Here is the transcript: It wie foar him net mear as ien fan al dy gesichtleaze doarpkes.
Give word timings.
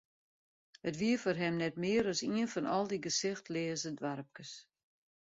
It 0.89 0.95
wie 1.01 1.15
foar 1.23 1.37
him 1.41 1.55
net 1.57 1.75
mear 1.83 2.05
as 2.13 2.19
ien 2.29 2.51
fan 2.53 2.67
al 2.75 2.85
dy 2.89 2.97
gesichtleaze 3.05 3.91
doarpkes. 3.99 4.51